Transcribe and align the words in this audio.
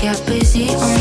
get 0.00 0.24
busy 0.26 0.68
on 0.68 0.97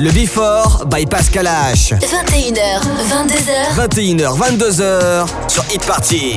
Le 0.00 0.10
Before 0.10 0.84
by 0.86 1.06
Pascal 1.06 1.46
H. 1.46 1.92
21h, 1.92 2.82
22h. 3.08 3.76
21h, 3.76 4.38
22h 4.38 5.26
sur 5.48 5.64
Hit 5.70 5.86
Party. 5.86 6.34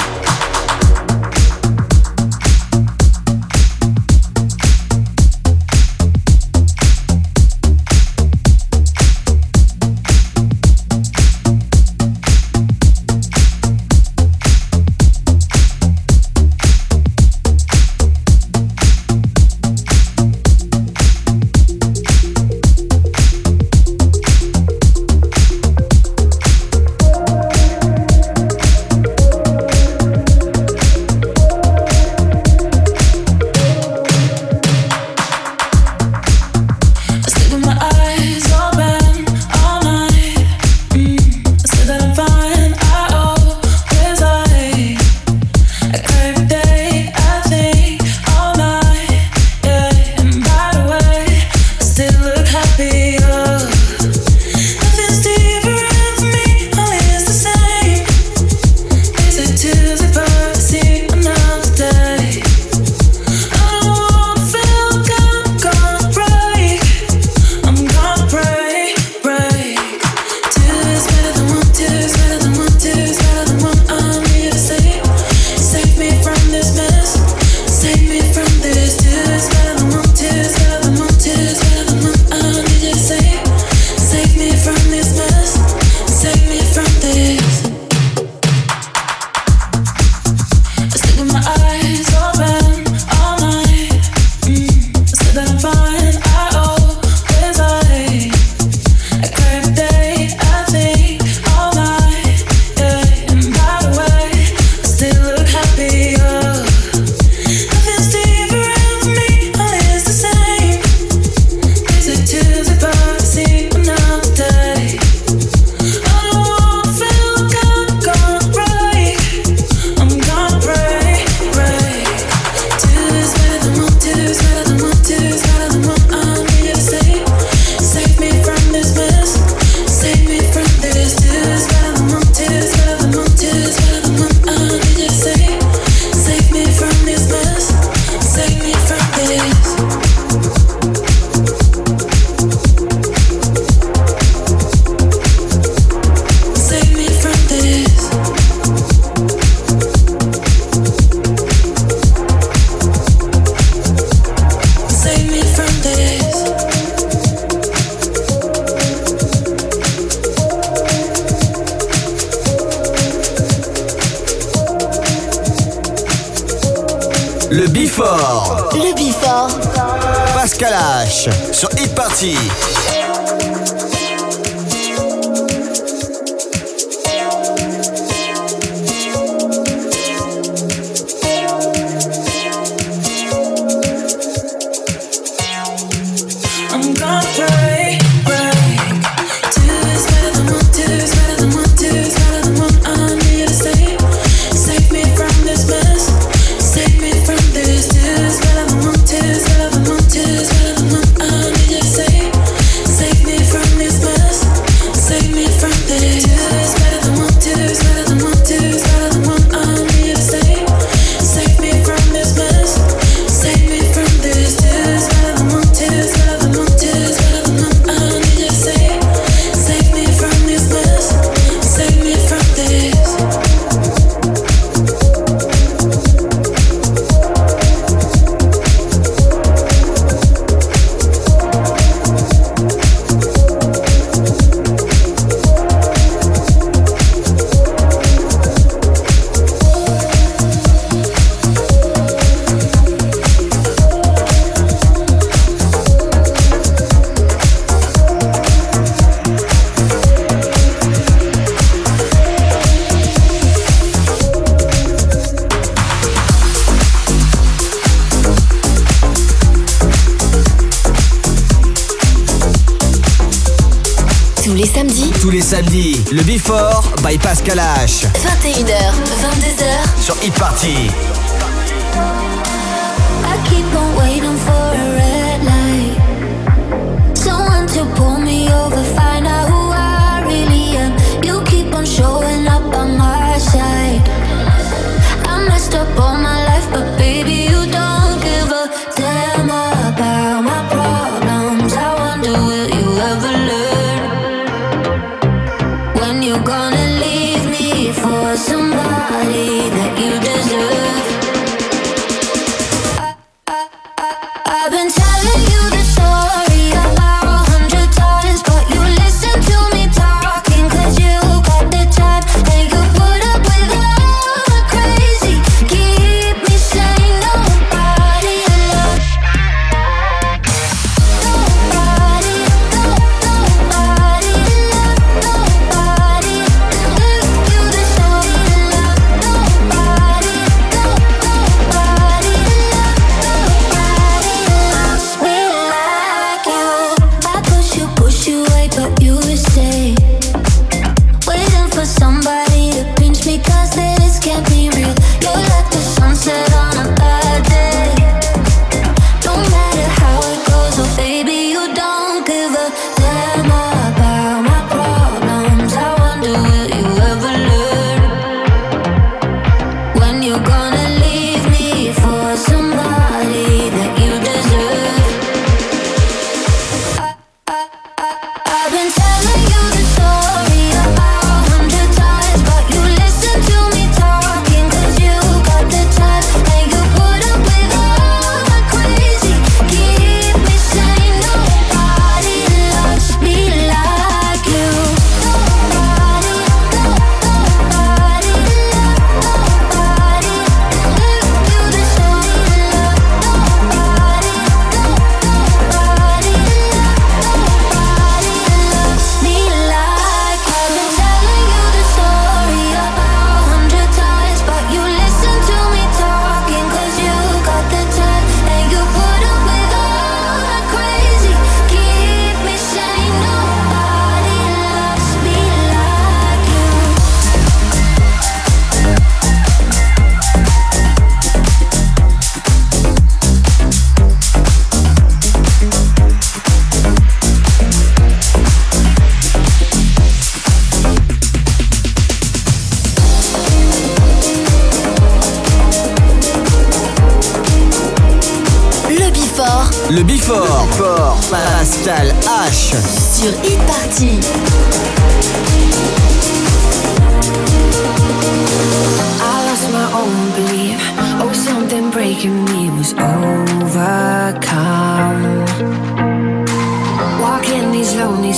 by 267.07 267.17
Pascal 267.17 267.57
H. 267.57 268.05
21h, 268.15 268.91
22h 269.21 270.01
sur 270.01 270.15
Hit 270.21 270.33
Party. 270.33 271.06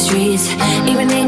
trees, 0.09 0.49
even 0.89 1.07
if 1.11 1.18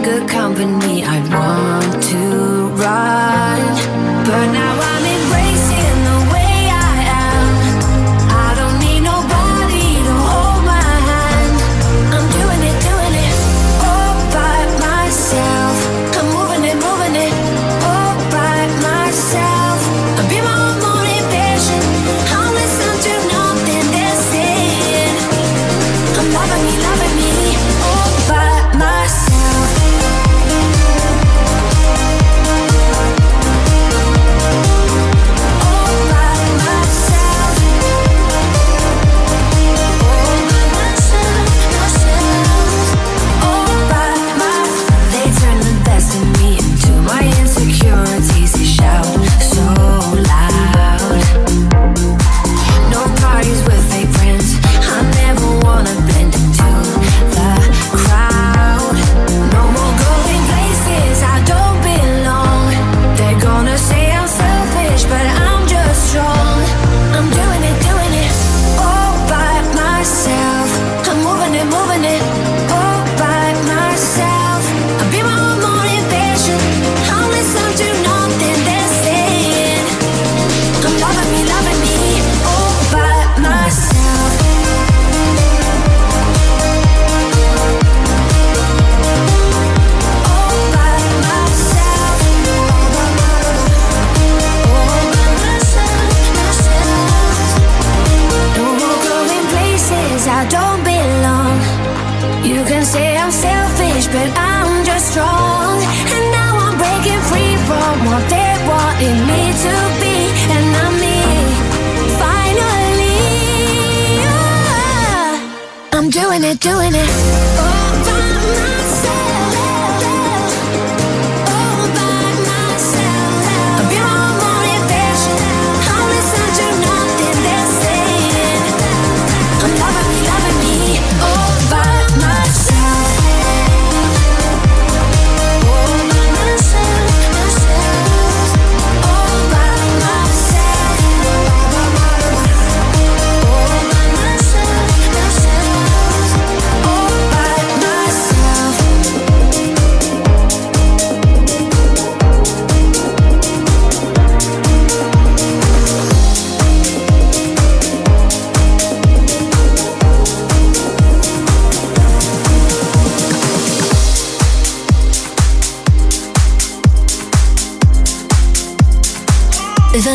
doing 116.32 116.50
it, 116.50 116.60
doing 116.62 116.92
it. 116.96 117.41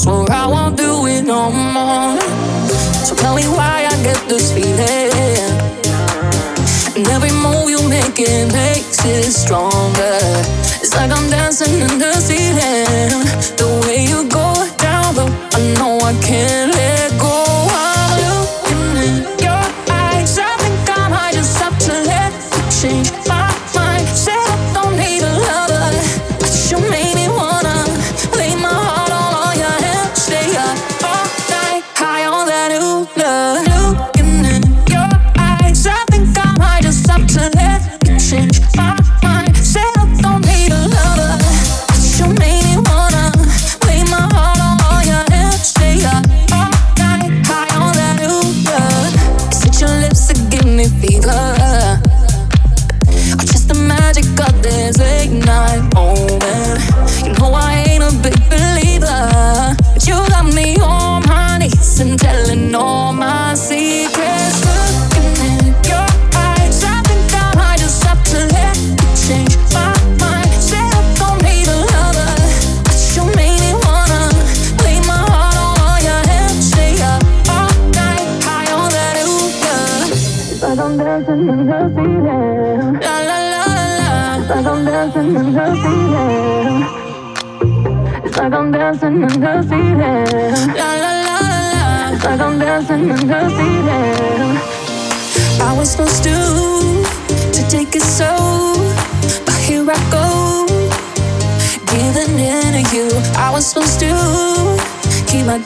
swore 0.00 0.32
I 0.32 0.46
won't 0.46 0.76
do 0.78 1.06
it 1.06 1.22
no 1.22 1.50
more. 1.52 2.18
So 3.06 3.14
tell 3.14 3.34
me 3.34 3.46
why 3.56 3.86
I 3.92 3.94
get 4.02 4.20
this 4.28 4.50
feeling. 4.52 5.52
And 6.96 7.06
every 7.08 7.32
move 7.44 7.68
you 7.68 7.82
make, 7.88 8.18
it 8.18 8.46
makes 8.52 9.04
it 9.04 9.32
stronger. 9.32 10.18
It's 10.82 10.94
like 10.94 11.10
I'm 11.10 11.28
dancing 11.28 11.80
in 11.86 11.98
the 11.98 12.12
ceiling. 12.14 13.12
The 13.60 13.68
way 13.86 14.04
you 14.10 14.28
go. 14.28 14.39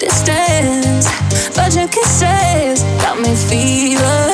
distance, 0.04 1.08
but 1.56 1.74
your 1.74 1.88
kisses 1.88 2.82
got 3.00 3.18
me 3.18 3.34
fever. 3.34 4.33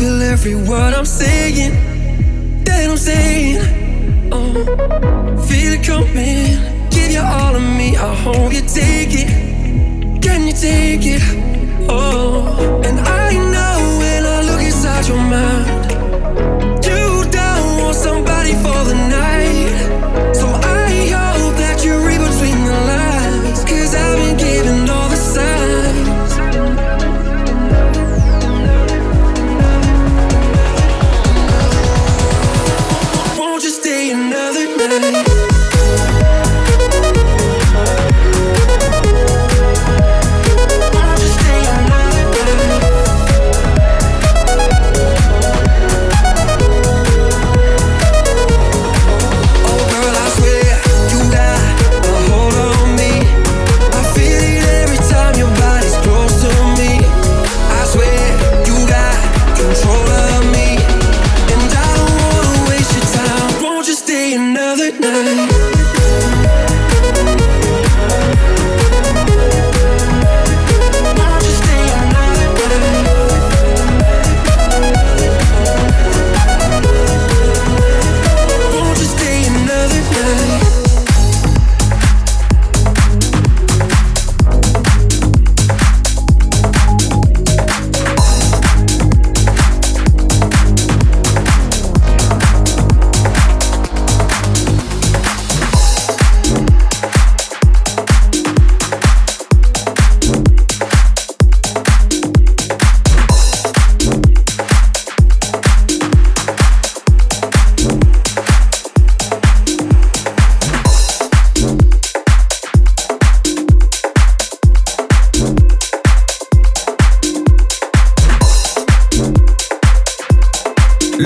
feel 0.00 0.22
every 0.22 0.54
word 0.54 0.94
I'm 0.94 1.04
saying 1.04 1.72
that 2.64 2.88
I'm 2.88 2.96
saying. 2.96 3.60
Oh, 4.32 4.54
feel 5.46 5.72
it 5.74 5.84
coming. 5.84 6.56
Give 6.88 7.10
you 7.10 7.20
all 7.20 7.54
of 7.54 7.62
me. 7.62 7.98
I 7.98 8.14
hope 8.14 8.50
you 8.50 8.62
take 8.62 9.12
it. 9.12 9.28
Can 10.22 10.46
you 10.46 10.54
take 10.54 11.04
it? 11.04 11.22
Oh, 11.90 12.80
and 12.82 12.98
I 12.98 13.32
know 13.52 13.98
when 14.00 14.24
I 14.24 14.40
look 14.48 14.62
inside 14.62 15.06
your 15.06 15.18
mind. 15.18 15.89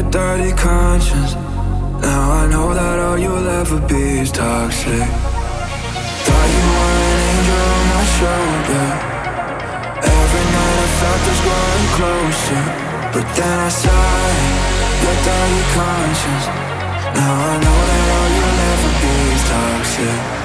your 0.00 0.10
dirty 0.10 0.52
conscience. 0.52 1.34
Now 2.00 2.32
I 2.40 2.46
know 2.50 2.72
that 2.72 2.98
all 2.98 3.18
you'll 3.18 3.48
ever 3.60 3.80
be 3.86 4.20
is 4.24 4.32
toxic. 4.32 5.08
Thought 6.24 6.48
you 6.56 6.64
were 6.74 6.96
an 7.10 7.20
angel 7.32 7.60
on 7.76 7.84
my 7.92 8.04
shoulder. 8.16 8.86
Every 10.18 10.46
night 10.56 10.78
I 10.84 10.88
felt 11.00 11.22
us 11.32 11.40
growing 11.46 11.88
closer. 11.98 12.62
But 13.12 13.26
then 13.36 13.56
I 13.68 13.70
saw 13.82 14.04
your 15.02 15.16
dirty 15.28 15.62
conscience. 15.76 16.46
Now 17.16 17.34
I 17.50 17.54
know 17.64 17.78
that 17.88 18.04
all 18.16 18.28
you'll 18.36 18.60
ever 18.72 18.92
be 19.02 19.14
is 19.34 19.42
toxic. 19.52 20.39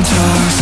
talks 0.00 0.61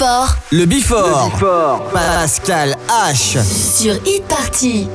Le 0.00 0.64
Before. 0.64 1.26
Le 1.26 1.30
Before. 1.32 1.90
Pascal 1.92 2.76
H. 2.88 3.42
Sur 3.42 3.94
Hit 4.06 4.22
Party. 4.28 4.88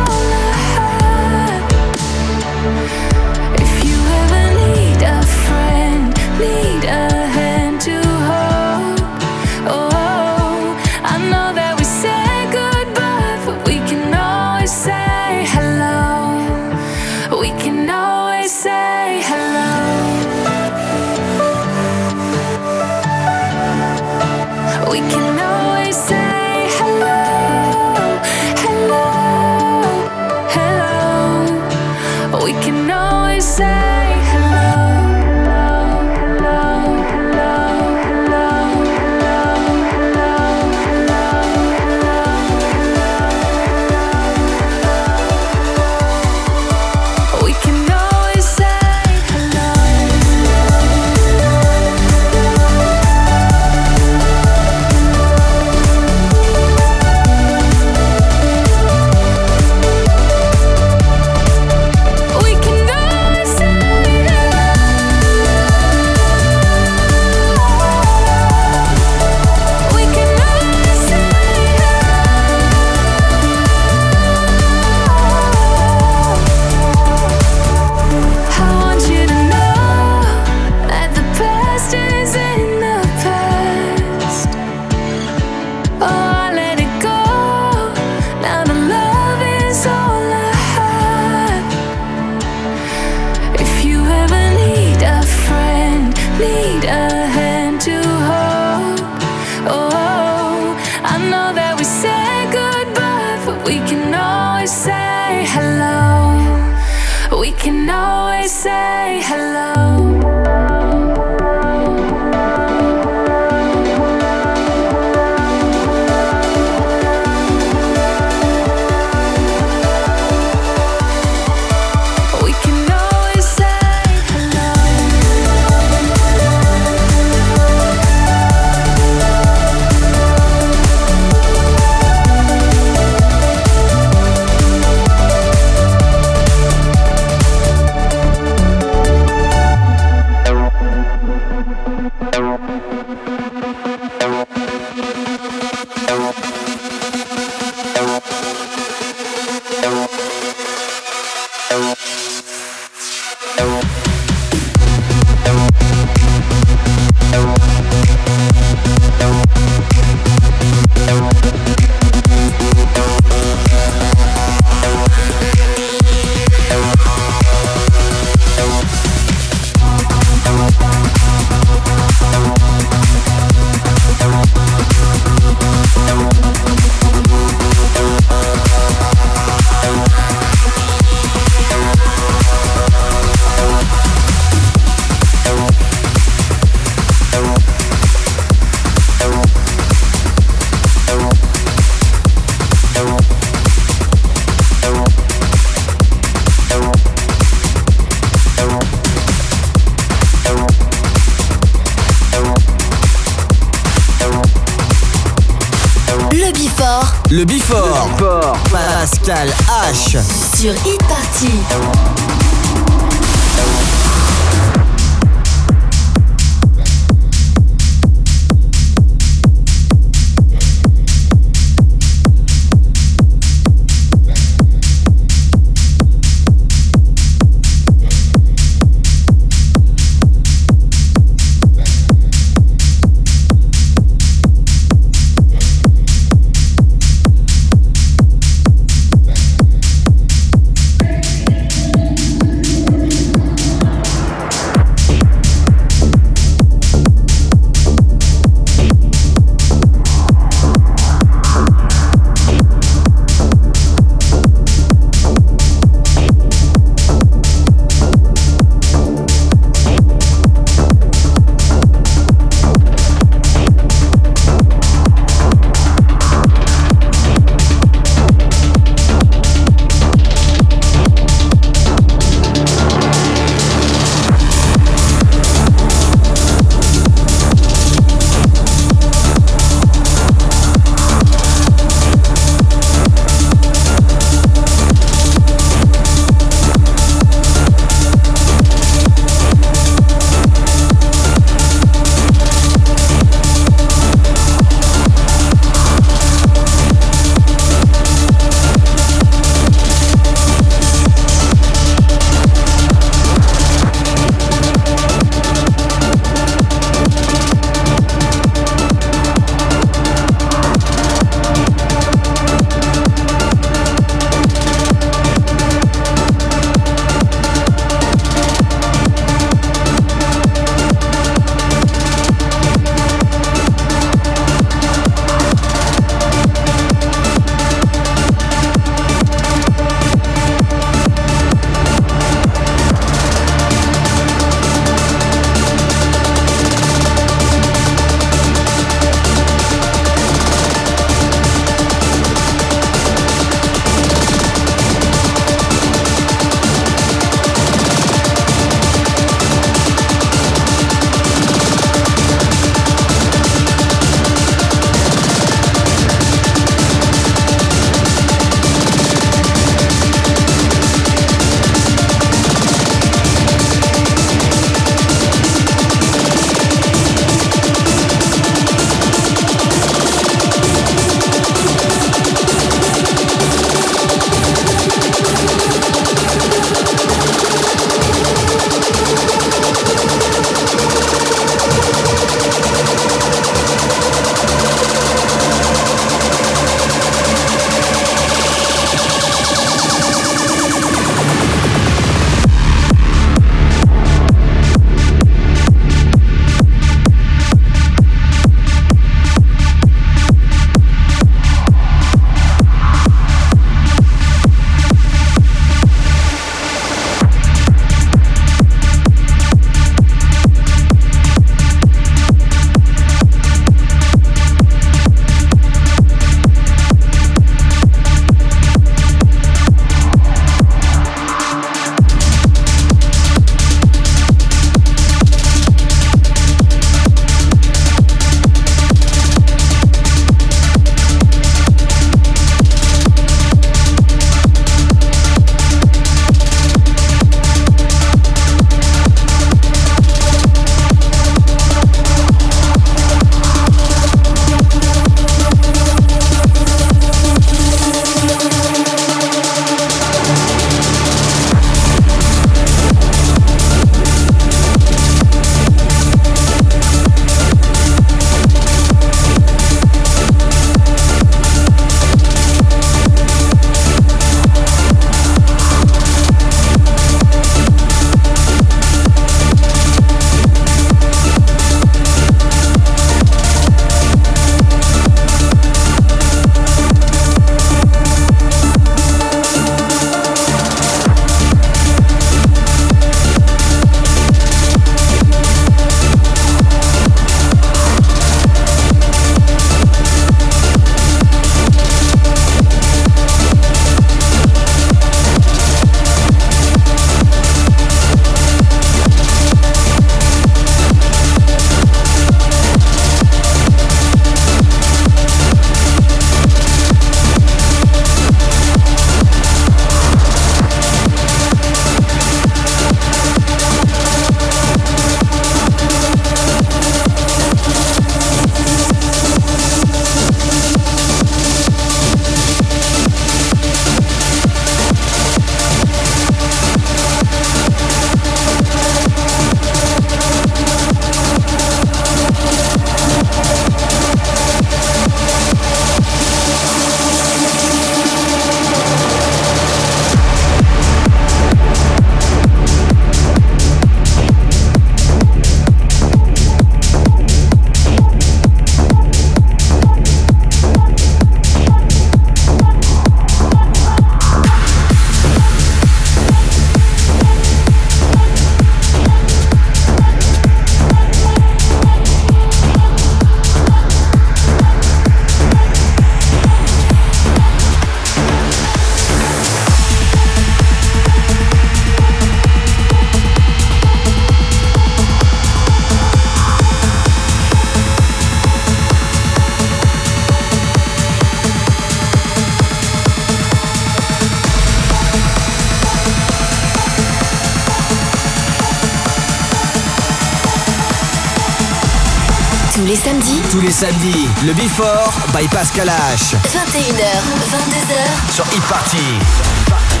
Les 592.91 592.97
samedis. 592.97 593.41
Tous 593.49 593.61
les 593.61 593.71
samedis, 593.71 594.27
le 594.45 594.53
Before 594.53 595.13
by 595.33 595.47
Pascal 595.47 595.87
H. 595.87 596.35
21h, 596.43 597.21
22h. 597.47 598.33
Sur 598.33 598.45
Hit 598.53 600.00